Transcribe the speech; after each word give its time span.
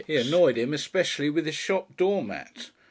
He 0.07 0.15
annoyed 0.15 0.57
him 0.57 0.73
especially 0.73 1.29
with 1.29 1.45
his 1.45 1.53
shop 1.53 1.95
doormat. 1.95 2.71